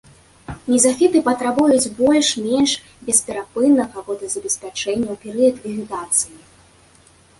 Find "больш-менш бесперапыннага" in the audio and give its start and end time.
1.99-3.97